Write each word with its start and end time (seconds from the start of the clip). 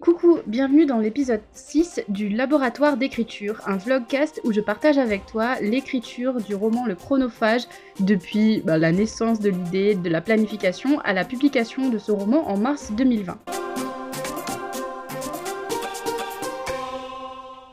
Coucou, 0.00 0.38
bienvenue 0.46 0.86
dans 0.86 0.96
l'épisode 0.96 1.42
6 1.52 2.04
du 2.08 2.30
Laboratoire 2.30 2.96
d'écriture, 2.96 3.60
un 3.66 3.76
vlogcast 3.76 4.40
où 4.44 4.52
je 4.52 4.62
partage 4.62 4.96
avec 4.96 5.26
toi 5.26 5.60
l'écriture 5.60 6.40
du 6.40 6.54
roman 6.54 6.86
Le 6.86 6.94
Chronophage 6.94 7.64
depuis 8.00 8.62
bah, 8.64 8.78
la 8.78 8.92
naissance 8.92 9.40
de 9.40 9.50
l'idée, 9.50 9.94
de 9.96 10.08
la 10.08 10.22
planification 10.22 11.00
à 11.00 11.12
la 11.12 11.26
publication 11.26 11.90
de 11.90 11.98
ce 11.98 12.12
roman 12.12 12.48
en 12.48 12.56
mars 12.56 12.92
2020. 12.92 13.38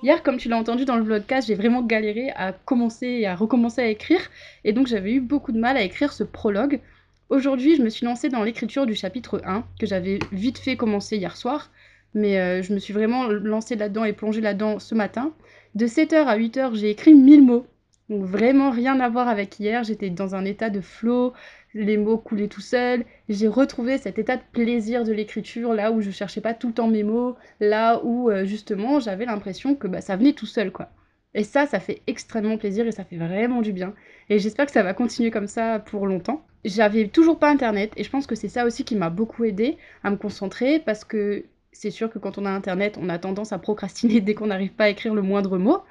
Hier, 0.04 0.22
comme 0.22 0.36
tu 0.36 0.50
l'as 0.50 0.58
entendu 0.58 0.84
dans 0.84 0.98
le 0.98 1.04
vlogcast, 1.04 1.48
j'ai 1.48 1.56
vraiment 1.56 1.82
galéré 1.82 2.32
à 2.36 2.52
commencer 2.52 3.08
et 3.08 3.26
à 3.26 3.36
recommencer 3.36 3.80
à 3.80 3.88
écrire, 3.88 4.20
et 4.66 4.74
donc 4.74 4.88
j'avais 4.88 5.14
eu 5.14 5.22
beaucoup 5.22 5.54
de 5.54 5.60
mal 5.60 5.78
à 5.78 5.82
écrire 5.82 6.12
ce 6.12 6.26
prologue. 6.26 6.82
Aujourd'hui, 7.30 7.78
je 7.78 7.82
me 7.82 7.90
suis 7.90 8.06
lancée 8.06 8.30
dans 8.30 8.44
l'écriture 8.44 8.86
du 8.86 8.96
chapitre 8.96 9.42
1, 9.46 9.64
que 9.80 9.86
j'avais 9.86 10.20
vite 10.34 10.58
fait 10.58 10.76
commencer 10.76 11.18
hier 11.18 11.36
soir, 11.36 11.70
mais 12.18 12.40
euh, 12.40 12.62
je 12.62 12.74
me 12.74 12.80
suis 12.80 12.94
vraiment 12.94 13.28
lancée 13.28 13.76
là-dedans 13.76 14.04
et 14.04 14.14
plongée 14.14 14.42
là-dedans 14.42 14.80
ce 14.80 14.96
matin. 14.96 15.34
De 15.76 15.86
7h 15.86 16.26
à 16.26 16.38
8h, 16.38 16.76
j'ai 16.76 16.90
écrit 16.90 17.14
1000 17.14 17.44
mots. 17.44 17.68
Donc 18.10 18.24
vraiment 18.24 18.72
rien 18.72 19.00
à 19.00 19.10
voir 19.10 19.28
avec 19.28 19.60
hier, 19.60 19.84
j'étais 19.84 20.10
dans 20.10 20.34
un 20.34 20.46
état 20.46 20.70
de 20.70 20.80
flow, 20.80 21.34
les 21.74 21.98
mots 21.98 22.18
coulaient 22.18 22.48
tout 22.48 22.62
seuls. 22.62 23.06
J'ai 23.28 23.48
retrouvé 23.48 23.98
cet 23.98 24.18
état 24.18 24.38
de 24.38 24.42
plaisir 24.54 25.04
de 25.04 25.12
l'écriture, 25.12 25.74
là 25.74 25.92
où 25.92 26.02
je 26.02 26.10
cherchais 26.10 26.42
pas 26.42 26.54
tout 26.54 26.68
le 26.68 26.74
temps 26.74 26.88
mes 26.88 27.04
mots, 27.04 27.36
là 27.60 28.02
où 28.04 28.30
euh, 28.30 28.46
justement 28.46 29.00
j'avais 29.00 29.26
l'impression 29.26 29.76
que 29.76 29.88
bah, 29.88 30.02
ça 30.02 30.16
venait 30.16 30.34
tout 30.34 30.46
seul 30.46 30.72
quoi. 30.72 30.90
Et 31.34 31.44
ça, 31.44 31.68
ça 31.68 31.80
fait 31.80 32.02
extrêmement 32.08 32.58
plaisir 32.58 32.88
et 32.88 32.92
ça 32.92 33.04
fait 33.04 33.18
vraiment 33.18 33.62
du 33.62 33.74
bien. 33.74 33.94
Et 34.30 34.40
j'espère 34.40 34.66
que 34.66 34.72
ça 34.72 34.84
va 34.84 34.94
continuer 34.94 35.30
comme 35.30 35.48
ça 35.48 35.78
pour 35.78 36.08
longtemps. 36.08 36.46
J'avais 36.66 37.10
toujours 37.10 37.38
pas 37.38 37.52
internet 37.52 37.92
et 37.96 38.04
je 38.04 38.10
pense 38.10 38.26
que 38.26 38.36
c'est 38.36 38.48
ça 38.48 38.66
aussi 38.66 38.84
qui 38.86 38.96
m'a 38.96 39.10
beaucoup 39.10 39.44
aidé 39.44 39.78
à 40.04 40.10
me 40.10 40.16
concentrer 40.16 40.80
parce 40.80 41.04
que 41.04 41.46
c'est 41.78 41.92
sûr 41.92 42.10
que 42.10 42.18
quand 42.18 42.40
on 42.40 42.46
a 42.46 42.50
Internet, 42.50 42.98
on 43.00 43.08
a 43.08 43.20
tendance 43.20 43.54
à 43.54 43.60
procrastiner 43.60 44.20
dès 44.20 44.34
qu'on 44.34 44.48
n'arrive 44.48 44.72
pas 44.72 44.86
à 44.86 44.90
écrire 44.90 45.14
le 45.14 45.22
moindre 45.22 45.60
mot. 45.60 45.84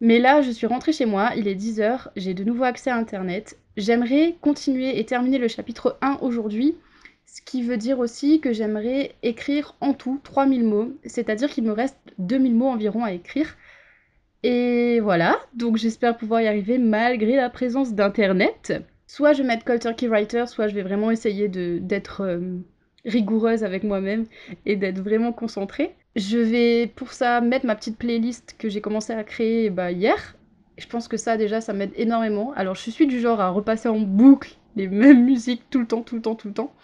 Mais 0.00 0.20
là, 0.20 0.40
je 0.40 0.52
suis 0.52 0.68
rentrée 0.68 0.92
chez 0.92 1.04
moi, 1.04 1.32
il 1.36 1.48
est 1.48 1.56
10h, 1.56 2.10
j'ai 2.14 2.32
de 2.32 2.44
nouveau 2.44 2.62
accès 2.62 2.88
à 2.88 2.96
Internet. 2.96 3.58
J'aimerais 3.76 4.36
continuer 4.40 5.00
et 5.00 5.04
terminer 5.04 5.38
le 5.38 5.48
chapitre 5.48 5.98
1 6.00 6.18
aujourd'hui, 6.20 6.76
ce 7.26 7.42
qui 7.42 7.62
veut 7.62 7.76
dire 7.76 7.98
aussi 7.98 8.40
que 8.40 8.52
j'aimerais 8.52 9.16
écrire 9.24 9.74
en 9.80 9.94
tout 9.94 10.20
3000 10.22 10.62
mots, 10.62 10.92
c'est-à-dire 11.04 11.50
qu'il 11.50 11.64
me 11.64 11.72
reste 11.72 11.98
2000 12.18 12.54
mots 12.54 12.68
environ 12.68 13.02
à 13.02 13.12
écrire. 13.12 13.56
Et 14.44 15.00
voilà, 15.00 15.40
donc 15.54 15.76
j'espère 15.76 16.16
pouvoir 16.16 16.40
y 16.40 16.46
arriver 16.46 16.78
malgré 16.78 17.34
la 17.34 17.50
présence 17.50 17.94
d'Internet. 17.94 18.72
Soit 19.08 19.32
je 19.32 19.42
vais 19.42 19.48
mettre 19.48 19.64
Cold 19.64 19.80
Turkey 19.80 20.06
Writer, 20.06 20.46
soit 20.46 20.68
je 20.68 20.76
vais 20.76 20.82
vraiment 20.82 21.10
essayer 21.10 21.48
d'être... 21.48 22.22
Rigoureuse 23.04 23.64
avec 23.64 23.84
moi-même 23.84 24.26
et 24.66 24.76
d'être 24.76 25.00
vraiment 25.00 25.32
concentrée. 25.32 25.94
Je 26.16 26.38
vais 26.38 26.86
pour 26.86 27.12
ça 27.12 27.40
mettre 27.40 27.66
ma 27.66 27.76
petite 27.76 27.96
playlist 27.96 28.56
que 28.58 28.68
j'ai 28.68 28.80
commencé 28.80 29.12
à 29.12 29.22
créer 29.24 29.70
bah, 29.70 29.92
hier. 29.92 30.36
Je 30.76 30.86
pense 30.86 31.08
que 31.08 31.16
ça 31.16 31.36
déjà 31.36 31.60
ça 31.60 31.72
m'aide 31.72 31.92
énormément. 31.96 32.52
Alors 32.54 32.74
je 32.74 32.90
suis 32.90 33.06
du 33.06 33.20
genre 33.20 33.40
à 33.40 33.50
repasser 33.50 33.88
en 33.88 34.00
boucle 34.00 34.56
les 34.76 34.88
mêmes 34.88 35.24
musiques 35.24 35.62
tout 35.70 35.80
le 35.80 35.86
temps, 35.86 36.02
tout 36.02 36.16
le 36.16 36.22
temps, 36.22 36.34
tout 36.34 36.48
le 36.48 36.54
temps. 36.54 36.74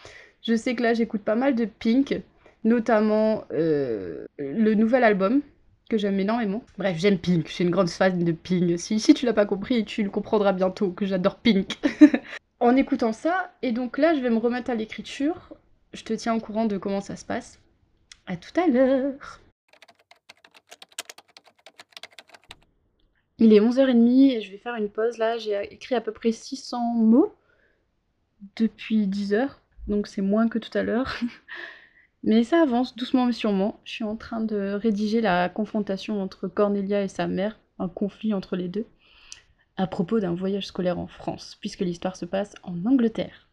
Je 0.42 0.54
sais 0.54 0.74
que 0.74 0.82
là 0.82 0.94
j'écoute 0.94 1.22
pas 1.22 1.34
mal 1.34 1.54
de 1.54 1.64
Pink, 1.64 2.20
notamment 2.64 3.44
euh, 3.52 4.26
le 4.38 4.74
nouvel 4.74 5.04
album 5.04 5.40
que 5.88 5.98
j'aime 5.98 6.20
énormément. 6.20 6.62
Bref, 6.78 6.96
j'aime 6.98 7.18
Pink, 7.18 7.48
je 7.48 7.52
suis 7.52 7.64
une 7.64 7.70
grande 7.70 7.88
fan 7.88 8.22
de 8.22 8.32
Pink. 8.32 8.78
Si, 8.78 9.00
si 9.00 9.14
tu 9.14 9.26
l'as 9.26 9.32
pas 9.32 9.46
compris, 9.46 9.84
tu 9.84 10.02
le 10.02 10.10
comprendras 10.10 10.52
bientôt 10.52 10.90
que 10.90 11.06
j'adore 11.06 11.36
Pink. 11.36 11.78
en 12.60 12.76
écoutant 12.76 13.12
ça, 13.12 13.52
et 13.62 13.72
donc 13.72 13.98
là 13.98 14.14
je 14.14 14.20
vais 14.20 14.30
me 14.30 14.38
remettre 14.38 14.70
à 14.70 14.74
l'écriture 14.74 15.52
je 15.94 16.04
te 16.04 16.12
tiens 16.12 16.34
au 16.34 16.40
courant 16.40 16.66
de 16.66 16.76
comment 16.76 17.00
ça 17.00 17.16
se 17.16 17.24
passe. 17.24 17.60
À 18.26 18.36
tout 18.36 18.58
à 18.60 18.66
l'heure. 18.66 19.40
Il 23.38 23.52
est 23.52 23.60
11h30 23.60 24.36
et 24.36 24.40
je 24.40 24.50
vais 24.50 24.58
faire 24.58 24.74
une 24.74 24.90
pause 24.90 25.18
là. 25.18 25.38
J'ai 25.38 25.72
écrit 25.72 25.94
à 25.94 26.00
peu 26.00 26.12
près 26.12 26.32
600 26.32 26.94
mots 26.94 27.34
depuis 28.56 29.06
10 29.06 29.34
heures, 29.34 29.60
donc 29.88 30.06
c'est 30.06 30.22
moins 30.22 30.48
que 30.48 30.58
tout 30.58 30.76
à 30.76 30.82
l'heure. 30.82 31.16
Mais 32.22 32.42
ça 32.42 32.62
avance 32.62 32.96
doucement 32.96 33.26
mais 33.26 33.32
sûrement. 33.32 33.80
Je 33.84 33.92
suis 33.92 34.04
en 34.04 34.16
train 34.16 34.40
de 34.40 34.72
rédiger 34.72 35.20
la 35.20 35.50
confrontation 35.50 36.22
entre 36.22 36.48
Cornelia 36.48 37.02
et 37.02 37.08
sa 37.08 37.26
mère, 37.26 37.60
un 37.78 37.88
conflit 37.88 38.32
entre 38.32 38.56
les 38.56 38.68
deux, 38.68 38.86
à 39.76 39.86
propos 39.86 40.20
d'un 40.20 40.34
voyage 40.34 40.66
scolaire 40.66 40.98
en 40.98 41.06
France, 41.06 41.58
puisque 41.60 41.80
l'histoire 41.80 42.16
se 42.16 42.24
passe 42.24 42.54
en 42.62 42.82
Angleterre 42.86 43.44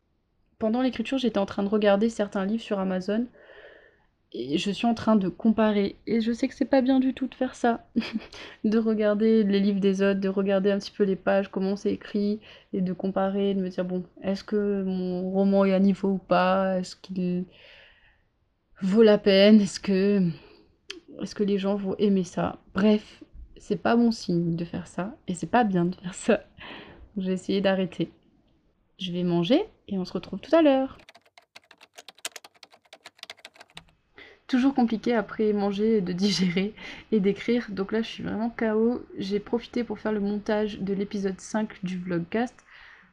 pendant 0.62 0.84
l'écriture, 0.84 1.18
j'étais 1.18 1.40
en 1.40 1.48
train 1.48 1.64
de 1.64 1.70
regarder 1.70 2.08
certains 2.08 2.46
livres 2.46 2.62
sur 2.62 2.78
Amazon 2.78 3.26
et 4.32 4.60
je 4.60 4.70
suis 4.70 4.86
en 4.86 4.94
train 4.94 5.16
de 5.16 5.28
comparer. 5.28 5.96
Et 6.06 6.22
je 6.22 6.32
sais 6.32 6.48
que 6.48 6.54
c'est 6.54 6.66
pas 6.66 6.82
bien 6.82 7.00
du 7.00 7.16
tout 7.16 7.26
de 7.26 7.34
faire 7.34 7.56
ça, 7.56 7.88
de 8.64 8.78
regarder 8.78 9.44
les 9.44 9.60
livres 9.60 9.80
des 9.80 10.04
autres, 10.04 10.20
de 10.20 10.30
regarder 10.30 10.70
un 10.70 10.78
petit 10.78 10.92
peu 10.92 11.04
les 11.04 11.16
pages, 11.16 11.50
comment 11.50 11.76
c'est 11.76 11.92
écrit, 11.92 12.42
et 12.74 12.82
de 12.82 12.94
comparer, 12.94 13.56
de 13.56 13.60
me 13.60 13.70
dire 13.70 13.86
bon, 13.86 14.04
est-ce 14.22 14.44
que 14.44 14.84
mon 14.84 15.32
roman 15.32 15.66
est 15.66 15.74
à 15.74 15.80
niveau 15.80 16.10
ou 16.10 16.18
pas? 16.20 16.78
Est-ce 16.78 16.96
qu'il 16.96 17.46
vaut 18.84 19.02
la 19.02 19.18
peine? 19.18 19.62
Est-ce 19.62 19.80
que 19.80 20.24
les 21.44 21.58
gens 21.58 21.74
vont 21.74 21.96
aimer 21.98 22.24
ça? 22.24 22.60
Bref, 22.76 23.24
c'est 23.58 23.82
pas 23.82 23.96
bon 23.96 24.12
signe 24.12 24.56
de 24.56 24.64
faire 24.64 24.86
ça, 24.86 25.18
et 25.28 25.34
c'est 25.34 25.50
pas 25.50 25.64
bien 25.64 25.86
de 25.86 25.96
faire 25.96 26.14
ça. 26.14 26.44
J'ai 27.18 27.32
essayé 27.32 27.62
d'arrêter. 27.62 28.12
Je 29.02 29.12
vais 29.12 29.24
manger 29.24 29.64
et 29.88 29.98
on 29.98 30.06
se 30.06 30.14
retrouve 30.14 30.40
tout 30.40 30.56
à 30.56 30.62
l'heure. 30.62 31.00
Toujours 34.46 34.76
compliqué 34.76 35.16
après 35.16 35.54
manger, 35.54 36.02
de 36.02 36.14
digérer 36.14 36.76
et 37.12 37.20
d'écrire. 37.20 37.66
Donc 37.72 37.94
là, 37.94 38.04
je 38.04 38.08
suis 38.08 38.22
vraiment 38.22 38.52
KO. 38.52 39.02
J'ai 39.18 39.40
profité 39.40 39.84
pour 39.84 39.98
faire 39.98 40.12
le 40.12 40.20
montage 40.20 40.80
de 40.80 40.94
l'épisode 40.94 41.40
5 41.40 41.84
du 41.84 41.98
vlogcast. 41.98 42.54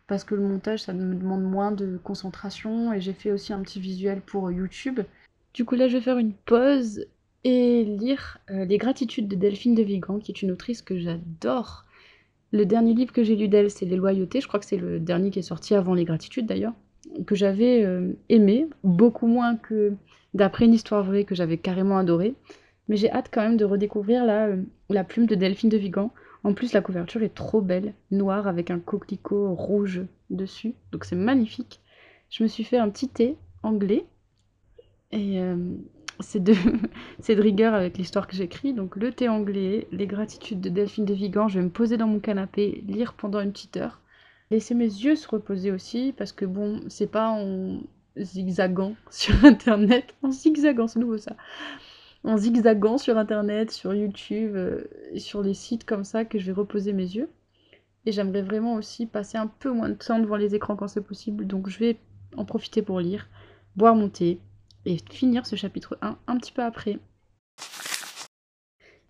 Parce 0.08 0.24
que 0.24 0.34
le 0.34 0.42
montage, 0.42 0.80
ça 0.80 0.92
me 0.92 1.14
demande 1.14 1.42
moins 1.42 1.72
de 1.72 1.98
concentration. 2.04 2.92
Et 2.92 3.00
j'ai 3.00 3.14
fait 3.14 3.32
aussi 3.32 3.54
un 3.54 3.62
petit 3.62 3.80
visuel 3.80 4.20
pour 4.20 4.50
YouTube. 4.50 5.00
Du 5.54 5.64
coup, 5.64 5.74
là, 5.74 5.88
je 5.88 5.96
vais 5.96 6.02
faire 6.02 6.18
une 6.18 6.34
pause 6.34 7.06
et 7.44 7.84
lire 7.84 8.38
euh, 8.50 8.66
Les 8.66 8.76
gratitudes 8.76 9.28
de 9.28 9.36
Delphine 9.36 9.74
de 9.74 9.82
Vigan, 9.82 10.18
qui 10.18 10.32
est 10.32 10.42
une 10.42 10.50
autrice 10.50 10.82
que 10.82 10.98
j'adore. 10.98 11.84
Le 12.52 12.64
dernier 12.64 12.94
livre 12.94 13.12
que 13.12 13.22
j'ai 13.22 13.36
lu 13.36 13.48
d'elle, 13.48 13.70
c'est 13.70 13.84
Les 13.84 13.96
Loyautés. 13.96 14.40
Je 14.40 14.48
crois 14.48 14.58
que 14.60 14.66
c'est 14.66 14.78
le 14.78 15.00
dernier 15.00 15.30
qui 15.30 15.38
est 15.38 15.42
sorti 15.42 15.74
avant 15.74 15.94
Les 15.94 16.04
Gratitudes 16.04 16.46
d'ailleurs, 16.46 16.72
que 17.26 17.34
j'avais 17.34 17.84
euh, 17.84 18.12
aimé, 18.28 18.66
beaucoup 18.84 19.26
moins 19.26 19.56
que 19.56 19.92
d'après 20.34 20.64
une 20.64 20.74
histoire 20.74 21.04
vraie 21.04 21.24
que 21.24 21.34
j'avais 21.34 21.58
carrément 21.58 21.98
adoré. 21.98 22.34
Mais 22.88 22.96
j'ai 22.96 23.10
hâte 23.10 23.28
quand 23.30 23.42
même 23.42 23.58
de 23.58 23.66
redécouvrir 23.66 24.24
la, 24.24 24.46
euh, 24.46 24.62
la 24.88 25.04
plume 25.04 25.26
de 25.26 25.34
Delphine 25.34 25.68
de 25.68 25.76
Vigan. 25.76 26.10
En 26.42 26.54
plus, 26.54 26.72
la 26.72 26.80
couverture 26.80 27.22
est 27.22 27.34
trop 27.34 27.60
belle, 27.60 27.92
noire 28.10 28.46
avec 28.46 28.70
un 28.70 28.78
coquelicot 28.78 29.54
rouge 29.54 30.02
dessus. 30.30 30.74
Donc 30.92 31.04
c'est 31.04 31.16
magnifique. 31.16 31.80
Je 32.30 32.42
me 32.42 32.48
suis 32.48 32.64
fait 32.64 32.78
un 32.78 32.88
petit 32.88 33.08
thé 33.08 33.36
anglais. 33.62 34.06
Et 35.10 35.40
euh, 35.40 35.56
c'est 36.20 36.42
de, 36.42 36.52
de 37.28 37.40
rigueur 37.42 37.74
avec 37.74 37.98
l'histoire 37.98 38.26
que 38.26 38.36
j'écris. 38.36 38.72
Donc 38.72 38.96
le 38.96 39.12
thé 39.12 39.28
anglais, 39.28 39.86
les 39.92 40.06
gratitudes 40.06 40.60
de 40.60 40.68
Delphine 40.68 41.04
de 41.04 41.14
Vigan, 41.14 41.48
je 41.48 41.58
vais 41.58 41.64
me 41.64 41.70
poser 41.70 41.96
dans 41.96 42.06
mon 42.06 42.20
canapé, 42.20 42.84
lire 42.86 43.14
pendant 43.14 43.40
une 43.40 43.52
petite 43.52 43.76
heure. 43.76 44.00
Laisser 44.50 44.74
mes 44.74 44.84
yeux 44.84 45.16
se 45.16 45.28
reposer 45.28 45.70
aussi, 45.70 46.14
parce 46.16 46.32
que 46.32 46.44
bon, 46.46 46.80
c'est 46.88 47.10
pas 47.10 47.28
en 47.28 47.80
zigzagant 48.16 48.94
sur 49.10 49.44
internet, 49.44 50.14
en 50.22 50.30
zigzagant, 50.30 50.86
c'est 50.86 50.98
nouveau 50.98 51.18
ça, 51.18 51.36
en 52.24 52.36
zigzagant 52.36 52.98
sur 52.98 53.18
internet, 53.18 53.70
sur 53.70 53.94
YouTube, 53.94 54.52
euh, 54.56 54.84
sur 55.16 55.42
les 55.42 55.54
sites 55.54 55.84
comme 55.84 56.04
ça 56.04 56.24
que 56.24 56.38
je 56.38 56.46
vais 56.46 56.52
reposer 56.52 56.92
mes 56.92 57.04
yeux. 57.14 57.28
Et 58.06 58.12
j'aimerais 58.12 58.42
vraiment 58.42 58.74
aussi 58.74 59.06
passer 59.06 59.36
un 59.36 59.48
peu 59.48 59.70
moins 59.70 59.90
de 59.90 59.94
temps 59.94 60.18
devant 60.18 60.36
les 60.36 60.54
écrans 60.54 60.76
quand 60.76 60.88
c'est 60.88 61.02
possible, 61.02 61.46
donc 61.46 61.68
je 61.68 61.78
vais 61.78 61.98
en 62.36 62.44
profiter 62.44 62.80
pour 62.80 63.00
lire, 63.00 63.28
boire 63.76 63.94
mon 63.94 64.08
thé, 64.08 64.40
finir 65.10 65.46
ce 65.46 65.56
chapitre 65.56 65.98
1 66.00 66.18
un 66.26 66.36
petit 66.38 66.52
peu 66.52 66.62
après. 66.62 66.98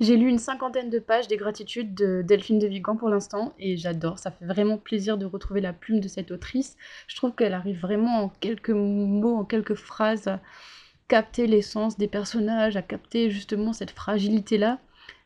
J'ai 0.01 0.17
lu 0.17 0.29
une 0.29 0.39
cinquantaine 0.39 0.91
de 0.91 1.01
pages 1.01 1.27
des 1.27 1.37
gratitudes 1.37 1.93
de 1.95 2.23
Delphine 2.23 2.61
de 2.61 2.69
Vigan 2.69 2.97
pour 2.97 3.09
l'instant 3.09 3.53
et 3.59 3.77
j'adore, 3.77 4.21
ça 4.21 4.31
fait 4.31 4.45
vraiment 4.45 4.79
plaisir 4.79 5.19
de 5.19 5.27
retrouver 5.27 5.61
la 5.61 5.73
plume 5.73 5.99
de 5.99 6.07
cette 6.07 6.31
autrice. 6.31 6.77
Je 7.09 7.17
trouve 7.17 7.35
qu'elle 7.35 7.53
arrive 7.53 7.81
vraiment 7.81 8.23
en 8.23 8.29
quelques 8.29 8.71
mots, 8.71 9.37
en 9.37 9.45
quelques 9.45 9.75
phrases 9.75 10.29
à 10.29 10.41
capter 11.09 11.49
l'essence 11.49 11.99
des 11.99 12.07
personnages, 12.07 12.77
à 12.77 12.83
capter 12.83 13.29
justement 13.31 13.73
cette 13.73 13.91
fragilité-là. 13.91 14.79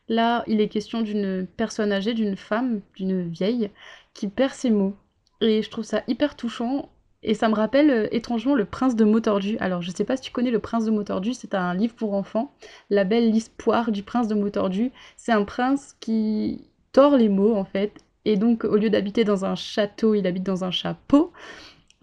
Là, 0.09 0.43
il 0.47 0.59
est 0.59 0.69
question 0.69 1.01
d'une 1.01 1.45
personne 1.45 1.91
âgée, 1.91 2.15
d'une 2.15 2.35
femme, 2.35 2.81
d'une 2.95 3.29
vieille, 3.29 3.69
qui 4.15 4.27
perd 4.27 4.53
ses 4.53 4.71
mots. 4.71 4.95
Et 5.39 5.61
je 5.61 5.69
trouve 5.69 5.83
ça 5.83 6.03
hyper 6.07 6.35
touchant 6.35 6.89
et 7.23 7.33
ça 7.33 7.47
me 7.47 7.55
rappelle 7.55 7.89
euh, 7.89 8.07
étrangement 8.11 8.53
Le 8.53 8.65
Prince 8.65 8.95
de 8.95 9.05
Motordu. 9.05 9.57
Alors, 9.59 9.81
je 9.81 9.91
sais 9.91 10.03
pas 10.03 10.17
si 10.17 10.23
tu 10.23 10.31
connais 10.31 10.51
Le 10.51 10.59
Prince 10.59 10.85
de 10.85 10.91
Motordu, 10.91 11.33
c'est 11.33 11.55
un 11.55 11.73
livre 11.73 11.93
pour 11.93 12.13
enfants. 12.13 12.53
La 12.89 13.05
belle 13.05 13.31
Lise 13.31 13.49
Poire 13.49 13.91
du 13.91 14.03
Prince 14.03 14.27
de 14.27 14.35
Motordu. 14.35 14.91
C'est 15.15 15.31
un 15.31 15.43
prince 15.43 15.95
qui 16.01 16.67
tord 16.91 17.17
les 17.17 17.29
mots, 17.29 17.55
en 17.55 17.63
fait. 17.63 17.93
Et 18.25 18.35
donc, 18.35 18.65
au 18.65 18.75
lieu 18.75 18.89
d'habiter 18.89 19.23
dans 19.23 19.45
un 19.45 19.55
château, 19.55 20.15
il 20.15 20.27
habite 20.27 20.43
dans 20.43 20.63
un 20.63 20.71
chapeau. 20.71 21.31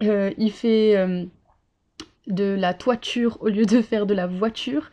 Euh, 0.03 0.31
il 0.37 0.51
fait 0.51 0.97
euh, 0.97 1.23
de 2.27 2.55
la 2.57 2.73
toiture 2.73 3.37
au 3.41 3.47
lieu 3.47 3.65
de 3.65 3.81
faire 3.81 4.05
de 4.07 4.13
la 4.13 4.27
voiture. 4.27 4.91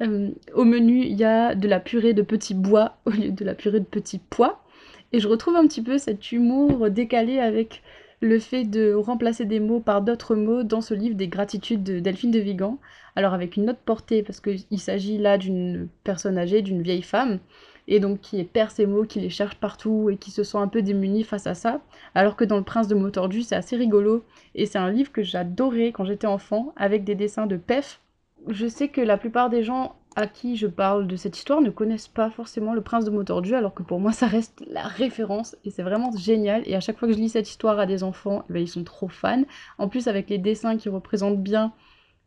Au 0.00 0.64
menu, 0.64 1.04
il 1.04 1.14
y 1.14 1.22
a 1.22 1.54
de 1.54 1.68
la 1.68 1.78
purée 1.78 2.14
de 2.14 2.22
petits 2.22 2.54
bois 2.54 2.96
au 3.04 3.10
lieu 3.10 3.30
de 3.30 3.44
la 3.44 3.54
purée 3.54 3.78
de 3.78 3.84
petits 3.84 4.18
pois. 4.18 4.64
Et 5.12 5.20
je 5.20 5.28
retrouve 5.28 5.54
un 5.54 5.66
petit 5.68 5.82
peu 5.82 5.98
cet 5.98 6.32
humour 6.32 6.90
décalé 6.90 7.38
avec 7.38 7.80
le 8.24 8.38
fait 8.38 8.64
de 8.64 8.94
remplacer 8.94 9.44
des 9.44 9.60
mots 9.60 9.80
par 9.80 10.00
d'autres 10.00 10.34
mots 10.34 10.62
dans 10.62 10.80
ce 10.80 10.94
livre 10.94 11.14
des 11.14 11.28
gratitudes 11.28 11.82
de 11.82 12.00
Delphine 12.00 12.30
de 12.30 12.38
Vigan. 12.38 12.78
Alors 13.16 13.34
avec 13.34 13.56
une 13.56 13.68
autre 13.68 13.82
portée, 13.84 14.22
parce 14.22 14.40
qu'il 14.40 14.80
s'agit 14.80 15.18
là 15.18 15.36
d'une 15.36 15.88
personne 16.04 16.38
âgée, 16.38 16.62
d'une 16.62 16.80
vieille 16.80 17.02
femme, 17.02 17.38
et 17.86 18.00
donc 18.00 18.20
qui 18.22 18.42
perd 18.44 18.70
ses 18.70 18.86
mots, 18.86 19.04
qui 19.04 19.20
les 19.20 19.28
cherche 19.28 19.56
partout 19.56 20.08
et 20.08 20.16
qui 20.16 20.30
se 20.30 20.42
sent 20.42 20.56
un 20.56 20.68
peu 20.68 20.80
démunie 20.80 21.22
face 21.22 21.46
à 21.46 21.54
ça. 21.54 21.82
Alors 22.14 22.34
que 22.34 22.44
dans 22.44 22.56
Le 22.56 22.64
Prince 22.64 22.88
de 22.88 22.94
Motordu, 22.94 23.42
c'est 23.42 23.56
assez 23.56 23.76
rigolo, 23.76 24.24
et 24.54 24.64
c'est 24.64 24.78
un 24.78 24.90
livre 24.90 25.12
que 25.12 25.22
j'adorais 25.22 25.92
quand 25.92 26.06
j'étais 26.06 26.26
enfant, 26.26 26.72
avec 26.76 27.04
des 27.04 27.14
dessins 27.14 27.46
de 27.46 27.58
Pef. 27.58 28.00
Je 28.48 28.66
sais 28.66 28.88
que 28.88 29.02
la 29.02 29.18
plupart 29.18 29.50
des 29.50 29.62
gens 29.62 29.96
à 30.16 30.26
qui 30.26 30.56
je 30.56 30.66
parle 30.66 31.06
de 31.06 31.16
cette 31.16 31.36
histoire 31.36 31.60
ne 31.60 31.70
connaissent 31.70 32.08
pas 32.08 32.30
forcément 32.30 32.74
le 32.74 32.80
prince 32.80 33.04
de 33.04 33.10
Motordu, 33.10 33.54
alors 33.54 33.74
que 33.74 33.82
pour 33.82 34.00
moi 34.00 34.12
ça 34.12 34.26
reste 34.26 34.64
la 34.68 34.82
référence 34.82 35.56
et 35.64 35.70
c'est 35.70 35.82
vraiment 35.82 36.10
génial. 36.16 36.62
Et 36.66 36.74
à 36.74 36.80
chaque 36.80 36.98
fois 36.98 37.08
que 37.08 37.14
je 37.14 37.18
lis 37.18 37.30
cette 37.30 37.48
histoire 37.48 37.78
à 37.78 37.86
des 37.86 38.02
enfants, 38.02 38.44
eh 38.48 38.52
ben, 38.52 38.62
ils 38.62 38.68
sont 38.68 38.84
trop 38.84 39.08
fans. 39.08 39.44
En 39.78 39.88
plus 39.88 40.08
avec 40.08 40.30
les 40.30 40.38
dessins 40.38 40.76
qui 40.76 40.88
représentent 40.88 41.42
bien 41.42 41.72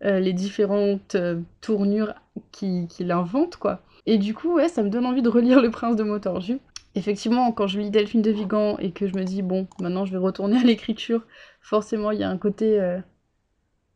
euh, 0.03 0.19
les 0.19 0.33
différentes 0.33 1.15
euh, 1.15 1.41
tournures 1.61 2.13
qu'il 2.51 2.87
qui 2.87 3.11
invente, 3.11 3.57
quoi. 3.57 3.81
Et 4.05 4.17
du 4.17 4.33
coup, 4.33 4.53
ouais, 4.55 4.69
ça 4.69 4.83
me 4.83 4.89
donne 4.89 5.05
envie 5.05 5.21
de 5.21 5.29
relire 5.29 5.61
Le 5.61 5.71
Prince 5.71 5.95
de 5.95 6.03
Motordu. 6.03 6.59
Effectivement, 6.95 7.51
quand 7.51 7.67
je 7.67 7.79
lis 7.79 7.89
Delphine 7.89 8.21
de 8.21 8.31
Vigan 8.31 8.77
et 8.77 8.91
que 8.91 9.07
je 9.07 9.15
me 9.15 9.23
dis, 9.23 9.41
bon, 9.41 9.67
maintenant 9.79 10.05
je 10.05 10.11
vais 10.11 10.17
retourner 10.17 10.57
à 10.57 10.63
l'écriture, 10.63 11.25
forcément 11.61 12.11
il 12.11 12.19
y 12.19 12.23
a 12.23 12.29
un 12.29 12.37
côté 12.37 12.79
euh, 12.79 12.99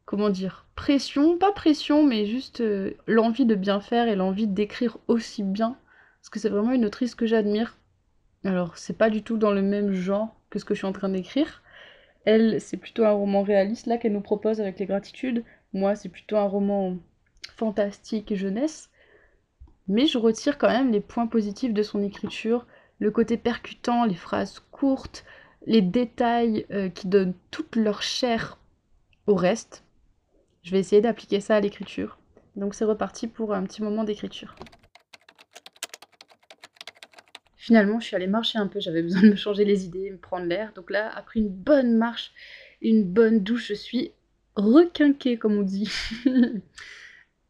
comment 0.06 0.30
dire, 0.30 0.68
pression, 0.81 1.38
pas 1.38 1.51
pression, 1.51 2.04
mais 2.04 2.25
juste 2.25 2.62
euh, 2.62 2.95
l'envie 3.06 3.45
de 3.45 3.54
bien 3.54 3.81
faire 3.81 4.07
et 4.07 4.16
l'envie 4.16 4.48
d'écrire 4.48 4.98
aussi 5.07 5.44
bien. 5.44 5.78
Parce 6.19 6.31
que 6.31 6.39
c'est 6.39 6.50
vraiment 6.50 6.72
une 6.72 6.86
autrice 6.86 7.13
que 7.13 7.28
j'admire. 7.28 7.78
Alors, 8.44 8.75
c'est 8.80 8.98
pas 8.98 9.12
du 9.12 9.22
tout 9.22 9.38
dans 9.38 9.51
le 9.51 9.62
même 9.62 9.94
genre 9.94 10.36
que 10.50 10.57
ce 10.57 10.66
que 10.66 10.74
je 10.74 10.80
suis 10.80 10.88
en 10.88 10.92
train 10.92 11.10
d'écrire. 11.10 11.62
Elle, 12.25 12.60
c'est 12.60 12.78
plutôt 12.78 13.06
un 13.06 13.12
roman 13.12 13.44
réaliste 13.44 13.86
là 13.86 14.00
qu'elle 14.00 14.13
nous 14.13 14.22
propose 14.22 14.60
avec 14.60 14.80
les 14.80 14.88
gratitudes. 14.88 15.44
Moi, 15.72 15.95
c'est 15.95 16.10
plutôt 16.10 16.38
un 16.38 16.48
roman 16.48 16.98
fantastique 17.56 18.31
et 18.31 18.36
jeunesse. 18.36 18.89
Mais 19.88 20.07
je 20.07 20.18
retire 20.18 20.57
quand 20.57 20.72
même 20.72 20.92
les 20.92 21.00
points 21.00 21.27
positifs 21.27 21.75
de 21.75 21.84
son 21.84 22.01
écriture, 22.01 22.66
le 22.98 23.12
côté 23.12 23.38
percutant, 23.38 24.04
les 24.04 24.16
phrases 24.16 24.57
courtes, 24.72 25.25
les 25.68 25.84
détails 25.84 26.66
euh, 26.72 26.89
qui 26.89 27.06
donnent 27.06 27.36
toute 27.51 27.75
leur 27.75 28.01
chair 28.01 28.57
au 29.27 29.36
reste. 29.36 29.84
Je 30.63 30.72
vais 30.72 30.80
essayer 30.80 31.02
d'appliquer 31.02 31.40
ça 31.40 31.56
à 31.56 31.60
l'écriture. 31.60 32.19
Donc 32.56 32.75
c'est 32.75 32.86
reparti 32.86 33.28
pour 33.28 33.54
un 33.54 33.63
petit 33.63 33.81
moment 33.81 34.04
d'écriture. 34.04 34.56
Finalement, 37.58 38.00
je 38.00 38.08
suis 38.08 38.16
allée 38.16 38.28
marcher 38.28 38.58
un 38.58 38.68
peu, 38.68 38.80
j'avais 38.80 39.04
besoin 39.04 39.22
de 39.22 39.30
me 39.30 39.36
changer 39.36 39.66
les 39.66 39.86
idées, 39.86 40.12
me 40.12 40.18
prendre 40.18 40.46
l'air. 40.46 40.74
Donc 40.74 40.90
là, 40.90 41.12
après 41.16 41.40
une 41.40 41.50
bonne 41.50 41.96
marche, 41.96 42.31
une 42.81 43.04
bonne 43.04 43.44
douche, 43.44 43.68
je 43.68 43.74
suis 43.75 44.12
requinquée, 44.56 45.38
comme 45.38 45.58
on 45.58 45.62
dit. 45.62 45.90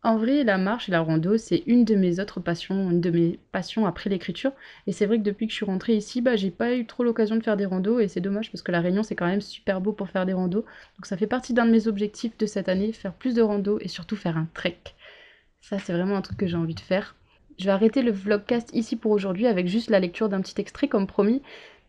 En 0.04 0.18
vrai, 0.18 0.44
la 0.44 0.58
marche 0.58 0.90
et 0.90 0.92
la 0.92 1.02
rando, 1.02 1.38
c'est 1.38 1.62
une 1.68 1.86
de 1.86 1.94
mes 1.94 2.20
autres 2.20 2.40
passions, 2.40 2.90
une 2.90 3.02
de 3.02 3.12
mes 3.12 3.40
passions 3.52 3.86
après 3.86 4.10
l'écriture. 4.10 4.52
Et 4.88 4.94
c'est 4.94 5.06
vrai 5.06 5.20
que 5.20 5.24
depuis 5.24 5.46
que 5.46 5.52
je 5.52 5.58
suis 5.58 5.66
rentrée 5.66 5.96
ici, 5.96 6.22
bah, 6.22 6.36
j'ai 6.36 6.50
pas 6.50 6.74
eu 6.76 6.88
trop 6.88 7.04
l'occasion 7.04 7.36
de 7.36 7.44
faire 7.44 7.56
des 7.56 7.66
randos 7.68 8.00
et 8.00 8.08
c'est 8.08 8.20
dommage 8.20 8.52
parce 8.52 8.64
que 8.64 8.72
la 8.72 8.82
Réunion, 8.82 9.04
c'est 9.04 9.16
quand 9.16 9.28
même 9.28 9.42
super 9.42 9.80
beau 9.80 9.94
pour 9.94 10.10
faire 10.10 10.26
des 10.26 10.34
randos. 10.34 10.66
Donc 10.98 11.06
ça 11.06 11.18
fait 11.18 11.28
partie 11.28 11.54
d'un 11.54 11.68
de 11.68 11.72
mes 11.72 11.88
objectifs 11.88 12.36
de 12.40 12.48
cette 12.48 12.68
année, 12.68 12.94
faire 12.94 13.14
plus 13.14 13.36
de 13.36 13.44
randos 13.44 13.78
et 13.80 13.88
surtout 13.88 14.16
faire 14.16 14.38
un 14.38 14.48
trek. 14.56 14.80
Ça, 15.62 15.78
c'est 15.78 15.94
vraiment 15.94 16.18
un 16.18 16.22
truc 16.22 16.38
que 16.38 16.48
j'ai 16.48 16.58
envie 16.58 16.74
de 16.74 16.80
faire. 16.80 17.16
Je 17.60 17.66
vais 17.66 17.72
arrêter 17.72 18.02
le 18.02 18.12
vlogcast 18.12 18.72
ici 18.74 18.96
pour 18.96 19.12
aujourd'hui 19.12 19.46
avec 19.46 19.68
juste 19.68 19.92
la 19.92 20.00
lecture 20.00 20.30
d'un 20.30 20.42
petit 20.42 20.60
extrait 20.60 20.88
comme 20.88 21.06
promis. 21.06 21.44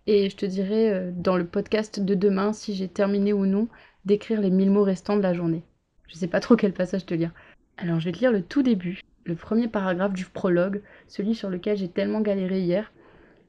Et 0.06 0.28
je 0.28 0.36
te 0.36 0.44
dirai 0.44 0.92
euh, 0.92 1.10
dans 1.14 1.38
le 1.38 1.46
podcast 1.46 1.98
de 1.98 2.14
demain 2.14 2.52
si 2.52 2.74
j'ai 2.74 2.88
terminé 2.88 3.32
ou 3.32 3.46
non 3.46 3.68
d'écrire 4.04 4.42
les 4.42 4.50
1000 4.50 4.70
mots 4.70 4.84
restants 4.84 5.16
de 5.16 5.22
la 5.22 5.32
journée. 5.32 5.62
Je 6.08 6.16
sais 6.18 6.28
pas 6.28 6.40
trop 6.40 6.56
quel 6.56 6.74
passage 6.74 7.06
te 7.06 7.14
lire. 7.14 7.32
Alors 7.78 8.00
je 8.00 8.06
vais 8.06 8.12
te 8.12 8.19
lire 8.19 8.32
le 8.32 8.42
tout 8.42 8.62
début, 8.62 9.00
le 9.24 9.34
premier 9.34 9.69
paragraphe 9.69 10.12
du 10.12 10.24
prologue, 10.24 10.82
celui 11.08 11.34
sur 11.34 11.50
lequel 11.50 11.76
j'ai 11.76 11.88
tellement 11.88 12.20
galéré 12.20 12.60
hier. 12.60 12.92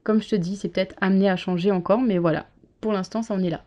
Comme 0.02 0.22
je 0.22 0.28
te 0.28 0.36
dis, 0.36 0.56
c'est 0.56 0.68
peut-être 0.68 0.94
amené 1.00 1.30
à 1.30 1.36
changer 1.36 1.70
encore, 1.70 2.00
mais 2.00 2.18
voilà, 2.18 2.46
pour 2.80 2.92
l'instant 2.92 3.22
ça 3.22 3.34
en 3.34 3.42
est 3.42 3.50
là. 3.50 3.64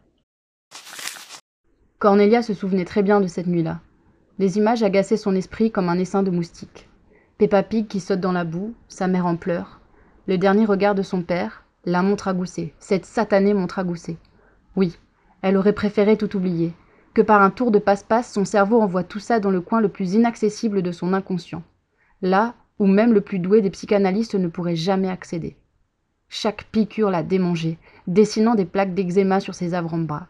Cornelia 1.99 2.43
se 2.43 2.53
souvenait 2.53 2.85
très 2.85 3.01
bien 3.01 3.21
de 3.21 3.27
cette 3.27 3.47
nuit-là. 3.47 3.79
Les 4.39 4.57
images 4.57 4.83
agaçaient 4.83 5.17
son 5.17 5.35
esprit 5.35 5.71
comme 5.71 5.89
un 5.89 5.97
essaim 5.97 6.21
de 6.21 6.29
moustiques. 6.29 6.87
Peppa 7.37 7.63
Pig 7.63 7.87
qui 7.87 7.99
saute 7.99 8.19
dans 8.19 8.31
la 8.31 8.43
boue, 8.43 8.75
sa 8.87 9.07
mère 9.07 9.25
en 9.25 9.35
pleurs, 9.35 9.79
le 10.27 10.37
dernier 10.37 10.65
regard 10.65 10.93
de 10.93 11.01
son 11.01 11.21
père, 11.21 11.63
la 11.85 12.03
montre 12.03 12.27
à 12.27 12.33
gousset, 12.33 12.73
cette 12.79 13.05
satanée 13.05 13.53
montre 13.53 13.79
à 13.79 13.83
gousset. 13.83 14.17
Oui, 14.75 14.97
elle 15.41 15.57
aurait 15.57 15.73
préféré 15.73 16.17
tout 16.17 16.35
oublier, 16.35 16.73
que 17.17 17.23
par 17.23 17.41
un 17.41 17.49
tour 17.49 17.71
de 17.71 17.79
passe-passe, 17.79 18.31
son 18.31 18.45
cerveau 18.45 18.79
envoie 18.79 19.03
tout 19.03 19.17
ça 19.17 19.39
dans 19.39 19.49
le 19.49 19.59
coin 19.59 19.81
le 19.81 19.89
plus 19.89 20.13
inaccessible 20.13 20.83
de 20.83 20.91
son 20.91 21.13
inconscient, 21.13 21.63
là 22.21 22.53
où 22.77 22.85
même 22.85 23.11
le 23.11 23.21
plus 23.21 23.39
doué 23.39 23.61
des 23.61 23.71
psychanalystes 23.71 24.35
ne 24.35 24.47
pourrait 24.47 24.75
jamais 24.75 25.09
accéder. 25.09 25.57
Chaque 26.29 26.65
piqûre 26.65 27.09
la 27.09 27.23
démangeait, 27.23 27.79
dessinant 28.05 28.53
des 28.53 28.65
plaques 28.65 28.93
d'eczéma 28.93 29.39
sur 29.39 29.55
ses 29.55 29.73
avant-bras. 29.73 30.27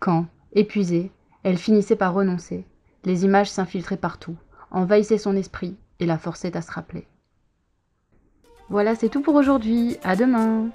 Quand, 0.00 0.26
épuisée, 0.52 1.10
elle 1.42 1.58
finissait 1.58 1.96
par 1.96 2.14
renoncer, 2.14 2.64
les 3.04 3.24
images 3.24 3.50
s'infiltraient 3.50 3.96
partout, 3.96 4.36
envahissaient 4.70 5.18
son 5.18 5.34
esprit 5.34 5.76
et 5.98 6.06
la 6.06 6.18
forçaient 6.18 6.56
à 6.56 6.62
se 6.62 6.70
rappeler. 6.70 7.08
Voilà, 8.68 8.94
c'est 8.94 9.08
tout 9.08 9.22
pour 9.22 9.34
aujourd'hui. 9.34 9.96
À 10.04 10.14
demain! 10.14 10.70